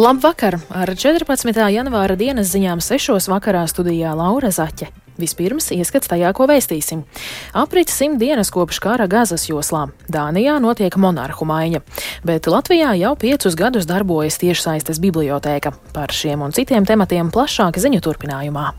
[0.00, 0.54] Labvakar!
[0.72, 1.58] Ar 14.
[1.74, 3.26] janvāra dienas ziņām 6.
[3.28, 4.86] vakarā studijā Laura Zaķe.
[5.20, 7.02] Vispirms ieskats tajā, ko vēstīsim.
[7.52, 9.90] Aprits simt dienas kopš kara Gazas joslā.
[10.08, 11.82] Dānijā notiek monarhu maiņa,
[12.24, 15.74] bet Latvijā jau piecus gadus darbojas tiešsaistes bibliotēka.
[15.92, 18.70] Par šiem un citiem tematiem plašāk ziņu turpinājumā.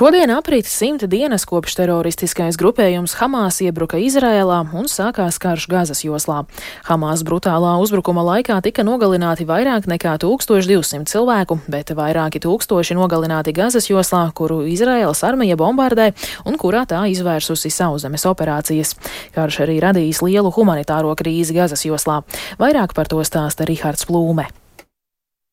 [0.00, 6.38] Šodien aprit simta dienas kopš teroristiskais grupējums Hamas iebruka Izrēlā un sākās karš Gazas joslā.
[6.86, 13.90] Hamas brutālā uzbrukuma laikā tika nogalināti vairāk nekā 1200 cilvēku, bet vairāki tūkstoši nogalināti Gazas
[13.92, 16.14] joslā, kuru Izraēlas armija bombardē
[16.48, 18.94] un kurā tā izvērsusi sauszemes operācijas.
[19.36, 22.22] Karš arī radījis lielu humanitāro krīzi Gazas joslā.
[22.56, 24.48] Vairāk par to stāsta Rihards Plūme.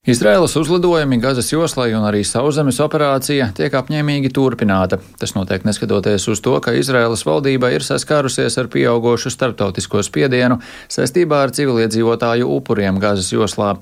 [0.07, 5.01] Izraēlas uzlidojumi Gazas joslai un arī sauszemes operācija tiek apņēmīgi turpināta.
[5.19, 11.41] Tas notiek neskatoties uz to, ka Izraēlas valdība ir saskārusies ar pieaugošu starptautisko spiedienu saistībā
[11.43, 13.73] ar civiliedzīvotāju upuriem Gazas joslā.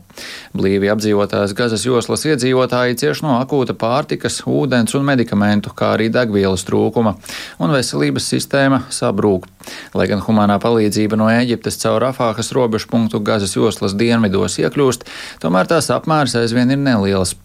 [0.57, 6.65] Blīvi apdzīvotās Gazas joslas iedzīvotāji cieš no akūta pārtikas, ūdens un medikamentu, kā arī degvielas
[6.65, 7.19] trūkuma,
[7.61, 9.45] un veselības sistēma sabrūk.
[9.93, 15.07] Lai gan humanā palīdzība no Eģiptes caur Rafāhas robežu punktu Gazas joslas dienvidos iekļūst,
[15.43, 17.37] tomēr tās apmērs aizvien ir neliels.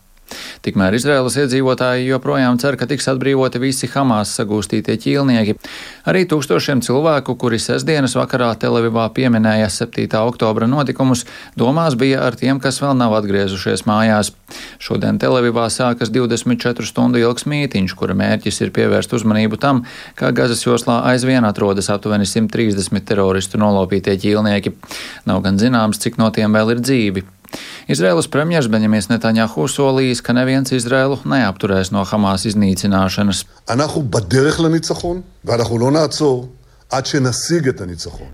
[0.64, 5.56] Tikmēr Izraēlas iedzīvotāji joprojām cer, ka tiks atbrīvoti visi Hamas sagūstītie ķīlnieki.
[6.11, 10.06] Arī tūkstošiem cilvēku, kuri sestdienas vakarā Televivā pieminēja 7.
[10.20, 11.25] oktobra notikumus,
[11.59, 14.33] domās bija ar tiem, kas vēl nav atgriezušies mājās.
[14.83, 19.84] Šodien Televivā sākas 24 stundu ilgs mītiņš, kura mērķis ir pievērst uzmanību tam,
[20.19, 24.77] ka Gazas joslā aizvien atrodas aptuveni 130 teroristu nolopītie ķīlnieki.
[25.31, 27.27] Nav gan zināms, cik no tiem vēl ir dzīvi.
[27.91, 33.45] Izraēlas premjerministrs Benjamins Netanjahu solījis, ka neviens Izraēlu neapturēs no Hamas iznīcināšanas.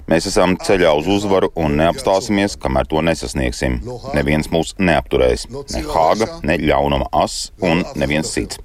[0.08, 3.80] Mēs esam ceļā uz uzvaru un neapstāsimies, kamēr to nesasniegsim.
[4.16, 5.48] Neviens mūs neapturēs.
[5.52, 8.60] Ne Hāga, ne ļaunuma as un neviens cits.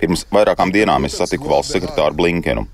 [0.00, 2.66] Pirms vairākām dienām es satiku valsts sekretāru Blinkenu.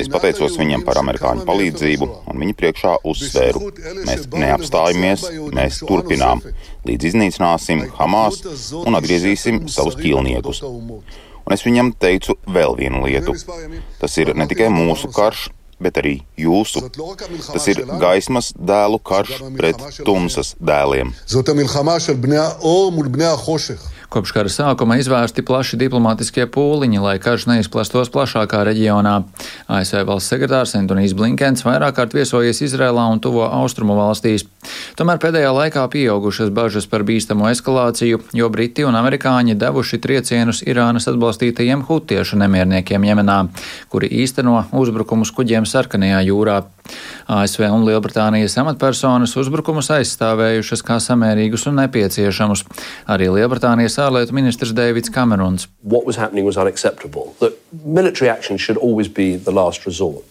[0.00, 3.70] Es pateicos viņam par amerikāņu palīdzību, un viņa priekšā uzsvēru:
[4.08, 5.26] mēs neapstājamies,
[5.56, 6.42] mēs turpinām,
[6.88, 8.40] līdz iznīcināsim Hamas
[8.80, 10.64] un atgriezīsim savus ķīlniekus.
[10.64, 13.34] Un es viņam teicu vēl vienu lietu.
[14.00, 15.48] Tas ir ne tikai mūsu karš,
[15.80, 16.84] bet arī jūsu.
[17.50, 21.14] Tas ir gaismas dēlu karš pret tumsas dēliem.
[24.10, 29.12] Kopš kara sākuma izvērsti plaši diplomātiskie pūliņi, lai karš neizplastos plašākā reģionā.
[29.70, 34.48] ASV valsts sekretārs Antonijs Blinkens vairāk kārt viesojies Izrēlā un tuvo austrumu valstīs.
[34.98, 41.06] Tomēr pēdējā laikā pieaugušas bažas par bīstamo eskalāciju, jo Briti un Amerikāņi devuši triecienus Irānas
[41.12, 43.44] atbalstītajiem hutiešu nemierniekiem Jemenā,
[43.94, 46.64] kuri īsteno uzbrukumus kuģiem Sarkanajā jūrā.
[47.30, 52.64] ASV un Lielbritānijas amatpersonas uzbrukumus aizstāvējušas kā samērīgus un nepieciešamus.
[53.10, 55.68] Arī Lielbritānijas ārlietu ministrs Deivids Kamerons.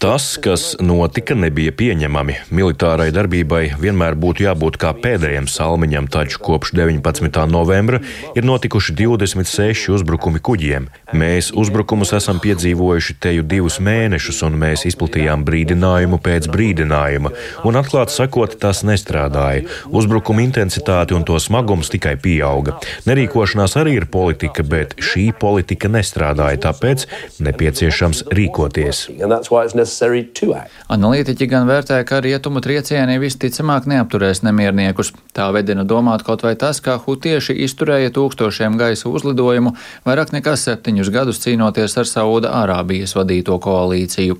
[0.03, 2.35] Tas, kas notika, nebija pieņemami.
[2.51, 7.39] Militārai darbībai vienmēr būtu jābūt kā pēdējiem salmiņam, taču kopš 19.
[7.47, 8.01] novembra
[8.35, 10.89] ir notikuši 26 uzbrukumi kuģiem.
[11.15, 17.31] Mēs uzbrukumus esam piedzīvojuši teju divus mēnešus, un mēs izplatījām brīdinājumu pēc brīdinājuma,
[17.67, 19.67] un atklāti sakot, tas nestrādāja.
[19.89, 22.77] Uzbrukuma intensitāte un to smagums tikai pieauga.
[23.09, 27.05] Nerīkošanās arī ir politika, bet šī politika nestrādāja, tāpēc
[27.45, 29.05] nepieciešams rīkoties.
[30.89, 35.13] Analītiķi gan vērtē, ka rietumu triecieni visticamāk neapturēs nemierniekus.
[35.35, 39.75] Tā vedina domāt kaut vai tas, ka hutieši izturēja tūkstošiem gaisa uzlidojumu
[40.07, 44.39] vairāk nekā septiņus gadus cīnoties ar Sauda Arābijas vadīto koalīciju.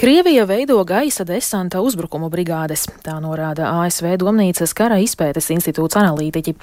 [0.00, 6.54] Krievija veido gaisa desanta uzbrukumu brigādes, tā norāda ASV Domnīcas kara izpētes institūts analītiķi.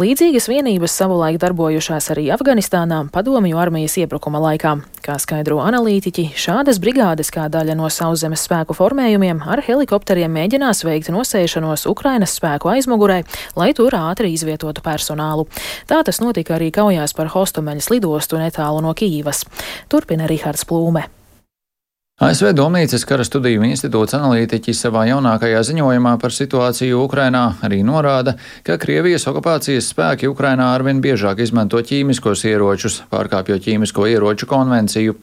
[0.00, 4.72] Līdzīgas vienības savulaik darbojušās arī Afganistānā padomju armijas iebrukuma laikā.
[5.04, 11.12] Kā skaidro analītiķi, šādas brigādes kā daļa no sauszemes spēku formējumiem ar helikopteriem mēģinās veikt
[11.12, 13.20] nosēšanos Ukrainas spēku aizmugurē,
[13.60, 15.44] lai tur ātri izvietotu personālu.
[15.92, 19.44] Tā tas notika arī kaujās par Hostomeļas lidostu netālu no Kīivas.
[19.92, 21.17] Turpina Rihards Plūme.
[22.18, 28.32] ASV Domnīcas kara studiju institūts analītiķi savā jaunākajā ziņojumā par situāciju Ukrainā arī norāda,
[28.66, 35.14] ka Krievijas okupācijas spēki Ukrainā arvien biežāk izmanto ķīmiskos ieročus, pārkāpjot ķīmisko ieroču konvenciju.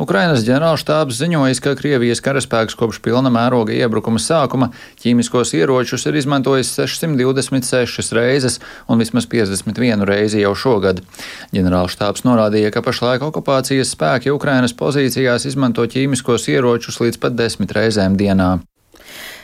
[0.00, 4.70] Ukrainas ģenerālštābs ziņojas, ka Krievijas karaspēks kopš pilna mēroga iebrukuma sākuma
[5.04, 8.56] ķīmiskos ieročus ir izmantojis 626 reizes
[8.88, 11.04] un vismaz 51 reizi jau šogad.
[11.52, 17.72] Ģenerālštābs norādīja, ka pašlaik okupācijas spēki Ukrainas pozīcijās izmanto ķīmiskos ķīmiskos ieročus līdz pat desmit
[17.74, 18.60] reizēm dienā.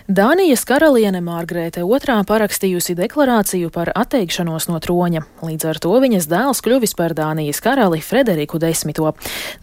[0.04, 5.22] Dānijas karaliene Mārgrēte II parakstījusi deklarāciju par atteikšanos no troņa.
[5.40, 8.84] Līdz ar to viņas dēls kļuvis par Dānijas karali Frederiku X.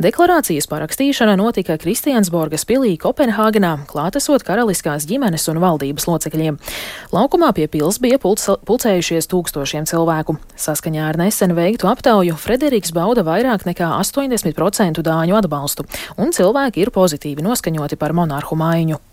[0.02, 6.58] Deklarācijas parakstīšana notika Kristiansborgas pilī Kopenhāgenā, klātesot karaliskās ģimenes un valdības locekļiem.
[7.14, 10.40] Laukumā pie pils bija pulcējušies tūkstošiem cilvēku.
[10.58, 15.86] Saskaņā ar nesen veiktu aptauju Frederiks bauda vairāk nekā 80% dāņu atbalstu,
[16.18, 19.04] un cilvēki ir pozitīvi noskaņoti par monarhu maiņu.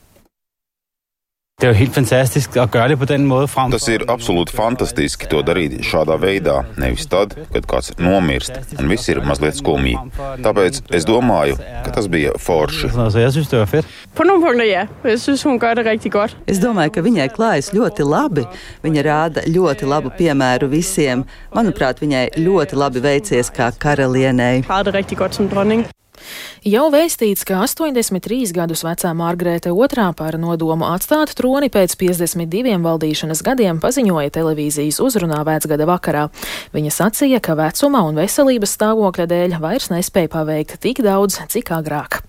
[1.61, 3.49] Det er jo helt fantastisk at gøre det på den måde.
[3.49, 8.87] Frem Tas ir absolūti fantastiski to darīt šādā veidā, nevis tad, kad kāds nomirst un
[8.87, 9.97] viss ir mazliet skumji.
[10.45, 12.93] Tāpēc es domāju, ka tas bija forši.
[12.95, 13.91] Jeg synes, det var fedt.
[14.15, 14.87] På nogle punkter ja.
[15.05, 16.37] Jeg synes, hun gør det rigtig godt.
[16.47, 18.47] Es domāju, ka viņai klājas ļoti labi.
[18.87, 21.27] Viņa rāda ļoti labu piemēru visiem.
[21.51, 24.63] Manuprāt, viņai ļoti labi veicies kā karalienei.
[26.69, 33.45] Jau vēstīts, ka 83 gadus vecā Margarete II par nodomu atstāt troni pēc 52 valdīšanas
[33.47, 36.29] gadiem paziņoja televīzijas uzrunā vecgada vakarā.
[36.77, 42.23] Viņa sacīja, ka vecuma un veselības stāvokļa dēļ vairs nespēja paveikt tik daudz, cik agrāk.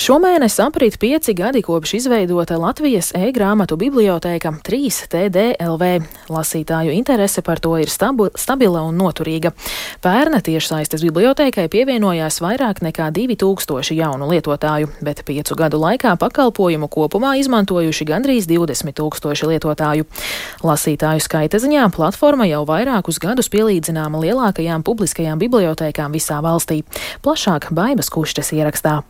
[0.00, 5.90] Šomēnes aprit pieci gadi kopš izveidota Latvijas e-grāmatu bibliotēka 3TDLV.
[6.32, 9.52] Lasītāju interese par to ir stabu, stabila un noturīga.
[10.00, 17.34] Pērna tiešsaistes bibliotēkai pievienojās vairāk nekā 2000 jaunu lietotāju, bet piecu gadu laikā pakalpojumu kopumā
[17.44, 20.08] izmantojuši gandrīz 20 tūkstoši lietotāju.
[20.64, 26.86] Lasītāju skaita ziņā platforma jau vairākus gadus pielīdzināma lielākajām publiskajām bibliotēkām visā valstī.
[27.20, 29.02] Plašāk Baimas kušķes ierakstā.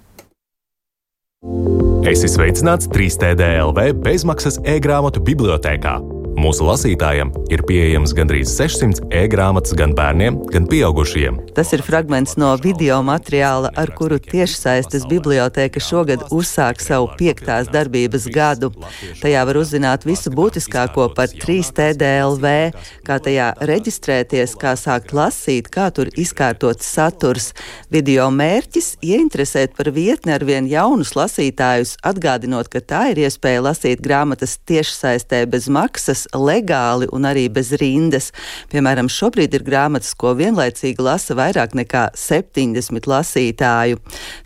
[2.08, 5.98] Esi sveicināts 3TDLV bezmaksas e-grāmatu bibliotekā.
[6.40, 11.36] Mūsu lasītājiem ir pieejams gandrīz 600 e-grāmatas gan bērniem, gan pieaugušiem.
[11.52, 18.24] Tas ir fragments no video materiāla, ar kuru tiešsaistes biblioteka šogad uzsāk savu piektās darbības
[18.32, 18.70] gadu.
[19.20, 22.54] Tajā var uzzināt visu būtiskāko par 3TDLV,
[23.04, 27.50] kā tajā reģistrēties, kā sākt lasīt, kā tur izkārtot saturs.
[27.92, 34.00] Video mērķis- ieinteresēt par vietni ar vien jaunus lasītājus, atgādinot, ka tā ir iespēja lasīt
[34.00, 38.30] grāmatas tiešsaistē bez maksas legāli un arī bez rindas.
[38.72, 44.00] Piemēram, šobrīd ir grāmatas, ko vienlaicīgi lasa vairāk nekā 70 lasītāju.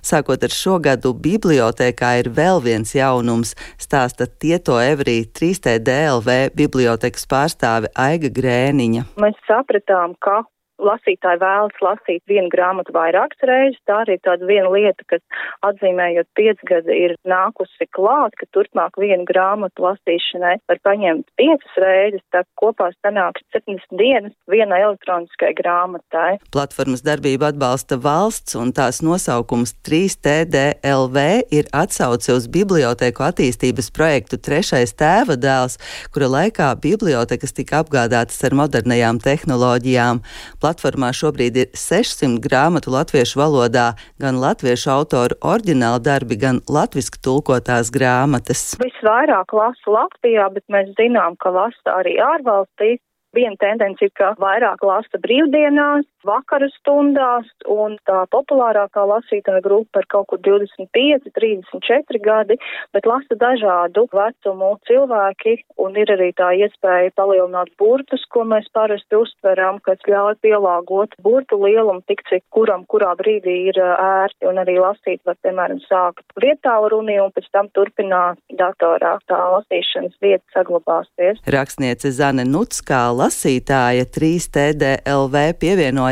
[0.04, 7.92] Sākot ar šo gadu, bibliotekā ir vēl viens jaunums, stāsta Tieto Evrī 3TDLV bibliotekas pārstāve
[7.98, 9.08] Aiga Grēniņa.
[9.20, 10.42] Mēs sapratām, ka
[10.82, 13.81] lasītāji vēlas lasīt vienu grāmatu vairākas reizes.
[13.88, 15.23] Tā arī ir tāda viena lieta, kas
[15.67, 22.44] atzīmējot piecgadi ir nākusi klāt, ka turpmāk vienu grāmatu lasīšanai var paņemt piecas reizes, tā
[22.61, 26.38] kopā sanāks 70 dienas vienai elektroniskai grāmatai.
[26.55, 34.94] Platformas darbību atbalsta valsts un tās nosaukums 3TDLV ir atsauce uz bibliotēku attīstības projektu Trešais
[34.99, 35.79] tēva dēls,
[36.15, 40.23] kura laikā bibliotekas tika apgādātas ar modernajām tehnoloģijām.
[40.64, 47.90] Platformā šobrīd ir 600 grāmatu latviešu valodā, gan latviešu autoru oriģināli darbi, gan latviski tulkotās
[47.92, 48.62] grāmatas.
[48.80, 53.02] Visvairāk lasu Latvijā, bet mēs zinām, ka lasa arī ārvalstīs.
[53.37, 60.09] Viena tendence ir, ka vairāk lasa brīvdienās, vakaru stundās, un tā populārākā lasītāja grupa ir
[60.12, 62.59] kaut kur 25, 34 gadi,
[62.97, 69.19] bet lasa dažādu vecumu cilvēki, un ir arī tā iespēja palielināt burtus, ko mēs parasti
[69.19, 74.78] uztveram, kas ļauj pielāgot burtu lielumu tik, cik kuram kurā brīdī ir ērti, un arī
[74.81, 79.16] lasīt var, piemēram, sākt vietālu runi un pēc tam turpināt datorā.
[79.31, 81.40] Tā lasīšanas vieta saglabāsies.
[81.54, 85.45] Rakstniece Zane Nutskā lasītāja 3TDLV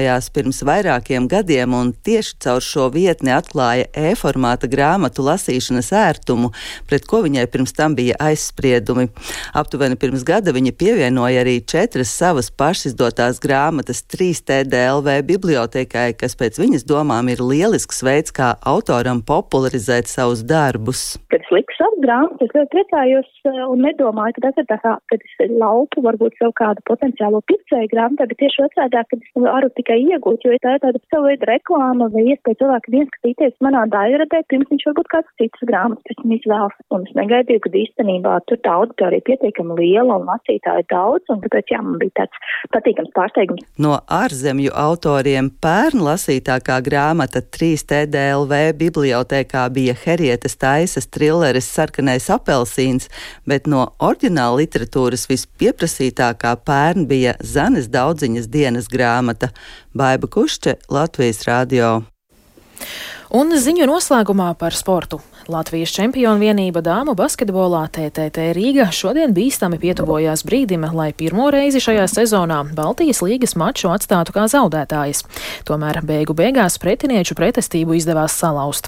[0.02, 6.50] pievienojās pirms vairākiem gadiem un tieši caur šo vietni atklāja e-formāta grāmatu lasīšanas ērtumu,
[6.88, 9.08] pret ko viņai pirms tam bija aizspriedumi.
[9.54, 16.86] Aptuveni pirms gada viņa pievienoja arī četras savas pašizdotās grāmatas 3TDLV bibliotekai, kas pēc viņas
[16.88, 21.16] domām ir lielisks veids, kā autoram popularizēt savus darbus.
[21.30, 23.30] Kad es liku savu grāmatu, es ļoti priecājos
[23.70, 27.92] un nedomāju, ka tas ir tā kā, kad es lauku varbūt sev kādu potenciālo pircēju
[27.94, 31.48] grāmatā, bet tieši otrādi, kad es varu tikai iegūt, jo tā ir tāda savu veidu
[31.48, 36.34] reklāma vai iespēja cilvēkam ieskatīties manā daļradē, pirms viņš varbūt kāds cits grāmatas pēc tam
[36.36, 36.76] izvēlas.
[36.94, 41.72] Un es negaidīju, ka īstenībā tur tā auditorija pietiekami liela un lasītāji daudz, un tāpēc
[41.74, 42.42] jā, man bija tāds
[42.74, 43.66] patīkams pārsteigums.
[43.82, 53.08] No ārzemju autoriem pērn lasītākā grāmata 3 TDLV bibliotēkā bija Herietas taisas trilleris Sarkanais apelsīns,
[53.48, 59.52] bet no oriģināla literatūras vispieprasītākā pērn bija Zanes daudziņas dienas grāmata
[59.92, 62.02] Baiba Kušče Latvijas radio.
[63.32, 65.20] Un ziņu noslēgumā par sportu.
[65.48, 72.04] Latvijas čempionu vienība dāmu basketbolā TTT Rīga šodien bīstami pietuvojās brīdim, lai pirmo reizi šajā
[72.06, 75.24] sezonā Baltijas līgas maču atstātu kā zaudētājs.
[75.66, 78.86] Tomēr beigu beigās pretinieču pretestību izdevās salauzt.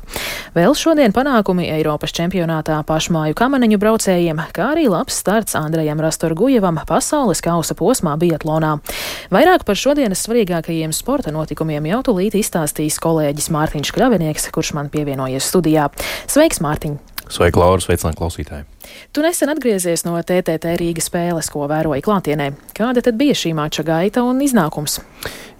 [0.55, 7.43] Vēl šodien panākumi Eiropas čempionātā pašmāju kamaneņu braucējiem, kā arī labs starts Andrejam Rastorgujevam pasaules
[7.43, 8.77] kausa posmā Biatlonā.
[9.35, 15.51] Vairāk par šodienas svarīgākajiem sporta notikumiem jau tulīt izstāstīs kolēģis Mārtiņš Kļavinieks, kurš man pievienojies
[15.51, 15.91] studijā.
[16.31, 16.44] Sveiks!
[16.45, 16.97] Sveiks, Mārtiņ!
[17.33, 17.81] Sveiki, Laura!
[17.81, 18.67] Sveicināt klausītāji!
[19.15, 22.51] Tu nesen atgriezies no TTT Rīgas spēles, ko vēroji klātienē.
[22.77, 25.01] Kāda tad bija šī mača gaita un iznākums?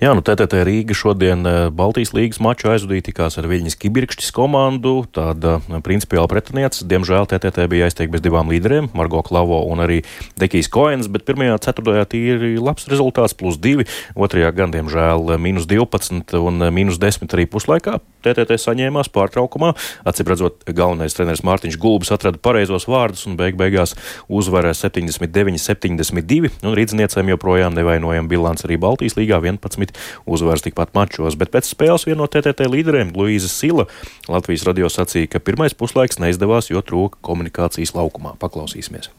[0.03, 5.05] Jā, nu TTT Rīga šodien eh, Baltijas līgas maču aizvadīja tikās ar Viļņas Kibirkšķis komandu.
[5.15, 6.83] Tāda eh, principiāla pretiniece.
[6.91, 10.01] Diemžēl TTT bija aizteikta bez divām līderiem, Margo Klavo un arī
[10.41, 13.87] Dekijas Koens, bet pirmajā ceturtajā tīri labs rezultāts, plus divi.
[14.19, 18.01] Otrajā gan, diemžēl, mīnus 12 un mīnus 10 arī puslaikā.
[18.27, 19.77] TTT saņēmās pārtraukumā.
[20.11, 23.95] Acīmredzot, galvenais treneris Mārtiņš Gulbis atrada pareizos vārdus un beig beigās
[24.29, 26.51] uzvarēja 79-72.
[26.65, 29.95] Un rīdzniecēm joprojām nevainojama bilants arī Baltijas līgā 11
[30.27, 31.39] uzvaras tikpat mačos.
[31.41, 33.87] Bet pēc spēles viena no TTT līderiem, Luīza Sila,
[34.31, 38.37] Latvijas radio sacīja, ka pirmais puslaiks neizdevās, jo trūka komunikācijas laukumā.
[38.43, 39.13] Paklausīsimies!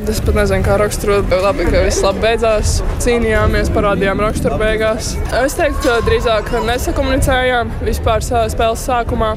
[0.00, 1.28] Es pat nezinu, kā raksturot.
[1.44, 2.78] Labi, ka viss labi beidzās.
[3.04, 5.10] Cīnījāmies, parādījām raksturu beigās.
[5.36, 9.34] Es teiktu, ka drīzāk nesakomunicējām vispār spēles sākumā.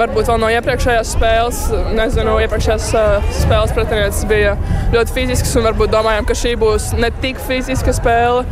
[0.00, 1.60] Varbūt vēl no iepriekšējās spēles,
[1.98, 2.88] nezinu, iepriekšējās
[3.42, 4.56] spēles pretinieces bija
[4.96, 8.44] ļoti fizisks un varbūt domājām, ka šī būs ne tik fiziska spēle.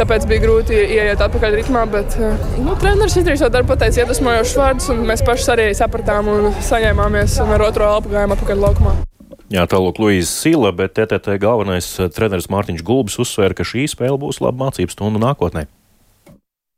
[0.00, 4.94] Tāpēc bija grūti ieiet atpakaļ ritmā, bet nu, treneris izdarīja savu darbu, pateica iedvesmojošus vārdus,
[4.94, 8.98] un mēs paši arī sapratām un saņēmāmies un ar otro elpu gājām atpakaļ laukumā.
[9.46, 14.18] Jā, tālāk Luīza Sila, bet TTT galvenais eh, treneris Mārtiņš Gulbis uzsvēra, ka šī spēle
[14.18, 15.68] būs laba mācību stundu nākotnē.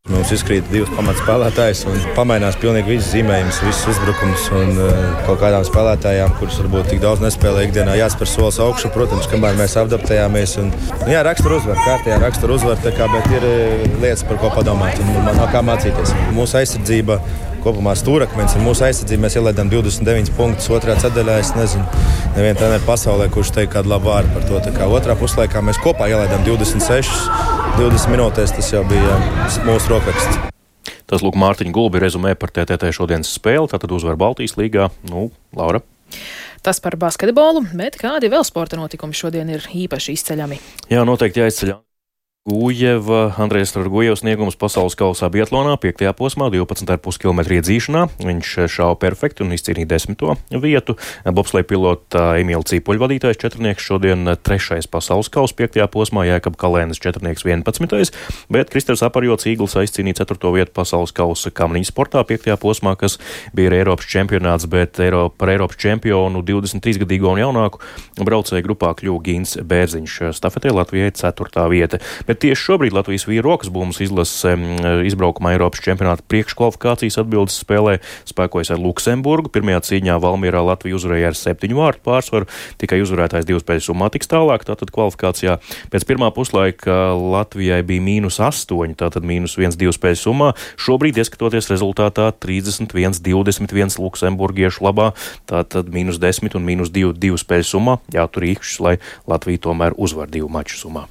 [0.08, 4.46] Mums izkrīt divas pamatspēlētājas un pamainās pilnīgi viss zīmējums, viss uzbrukums.
[4.56, 4.92] Un uh,
[5.26, 9.76] kaut kādām spēlētājām, kuras varbūt tik daudz nespēlē ikdienā, jāspēr solis augšu, protams, kamēr mēs
[9.82, 10.56] adaptējāmies.
[10.62, 10.72] Un,
[11.02, 14.96] nu, jā, rakstura uzvar, kārtējā rakstura uzvar, kā, bet ir uh, lietas, par ko padomāt
[15.04, 16.16] un man nav kā mācīties.
[16.36, 17.20] Mūsu aizsardzība
[17.64, 19.24] kopumā stūrakmeņš ir mūsu aizsardzība.
[19.26, 21.38] Mēs ielaidām 29 punktus otrā ceturtajā.
[21.42, 21.86] Es nezinu,
[22.36, 24.60] nevienu treneru pasaulē, kurš teikt kādu labu vārdu par to.
[24.64, 27.10] Tā kā otrā puslaikā mēs kopā ielaidām 26,
[27.80, 28.54] 20 minūtēs.
[28.58, 29.18] Tas jau bija
[29.68, 30.40] mūsu rokraksts.
[31.08, 33.70] Tas lūk Mārtiņa Gulbi rezumē par TTT šodienas spēli.
[33.72, 34.90] Tātad uzvar Baltijas līgā.
[35.08, 35.80] Nu, Laura.
[36.62, 40.60] Tas par basketbolu, bet kādi vēl sporta notikumi šodien ir īpaši izceļami?
[40.92, 41.76] Jā, noteikti jāizceļ.
[42.48, 46.00] Gujeva, Andrejs Rogujevs sniegums pasaules kausā Bietlonā 5.
[46.16, 48.06] posmā 12,5 km iedzīšanā.
[48.24, 50.94] Viņš šāva perfekti un izcīnīja desmito vietu.
[51.28, 55.76] Bobslēja pilota Emīla Cīpoļa vadītājs četrnieks šodien trešais pasaules kaus 5.
[55.92, 58.16] posmā, Jēkab Kalēnas četrnieks 11.
[58.48, 60.54] Bet Kristers Aparjots Īgls aizcīnīja 4.
[60.56, 62.48] vietu pasaules kausa kamniņu sportā 5.
[62.64, 63.18] posmā, kas
[63.52, 67.84] bija Eiropas čempionāts, bet Eiro, par Eiropas čempionu 23-gadīgo un jaunāku
[68.24, 70.18] braucēju grupā kļuva Gīns Bērziņš.
[70.40, 71.68] Stafetē Latvijai 4.
[71.76, 72.00] vieta.
[72.24, 74.46] Bet tieši šobrīd Latvijas vīru rokas būmas izlases
[75.08, 79.50] izbraukumā Eiropas čempionāta priekškvalifikācijas atbildes spēlē spēkojas ar Luksemburgu.
[79.52, 82.48] Pirmajā cīņā Valmierā Latvija uzvarēja ar septiņu vārtu pārsvaru,
[82.80, 84.64] tikai uzvarētājs divas pēļu summā tiks tālāk.
[84.68, 85.58] Tātad kvalifikācijā
[85.92, 90.52] pēc pirmā puslaika Latvijai bija mīnus astoņi, tātad mīnus viens divas pēļu summā.
[90.78, 95.10] Šobrīd, ieskatoties rezultātā, 31, 21 luksemburgiešu labā,
[95.50, 98.00] tātad mīnus 10 un mīnus 2 divas pēļu summā.
[98.14, 101.08] Jātur īkšķis, lai Latvija tomēr uzvar divu maču summā.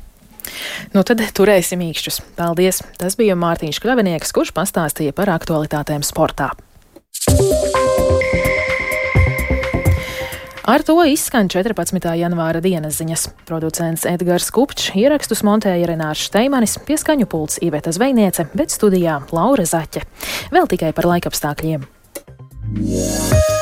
[0.93, 2.21] Nu tad turēsim īkšķus.
[2.37, 2.81] Paldies!
[2.99, 6.53] Tas bija Mārtiņš Kravinieks, kurš pastāstīja par aktualitātēm sportā.
[10.67, 12.03] Ar to izskan 14.
[12.19, 13.29] janvāra dienas ziņas.
[13.47, 20.03] Producents Edgars Kupčs, ierakstus montēja Renārs Šteimanis, pieskaņu pults Iveta Zvejniece, bet studijā Laura Zaķe.
[20.51, 21.87] Vēl tikai par laikapstākļiem.
[22.75, 23.56] Yeah.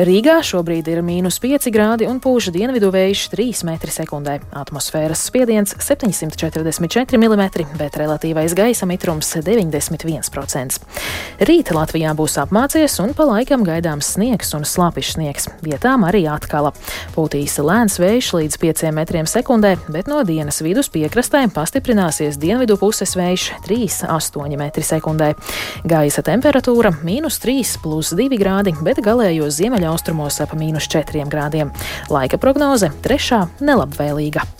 [0.00, 4.36] Rīgā šobrīd ir mīnus 5 grādi un pūš dienvidu vējš 3 m2.
[4.56, 7.42] Atmosfēras spiediens 744 mm,
[7.76, 10.78] bet relatīvais gaisa mitrums 91%.
[11.44, 15.50] Rīt Latvijā būs apmācies un pa laikam gaidāms sniegs un slāpišs sniegs.
[15.60, 16.72] Vietām arī atkala.
[17.12, 23.50] Pūtīs lēns vējš līdz 5 m2, bet no dienas vidus piekrastē pastiprināsies dienvidu puses vējš
[23.68, 25.30] 3,8 m2.
[25.84, 29.60] Gaisa temperatūra- mīnus 3 plus 2 grādi, bet galējos
[29.90, 31.70] ziemeļaustrumos ap mīnus 4 grādiem.
[32.10, 34.59] Laika prognoze- trešā nelabvēlīga.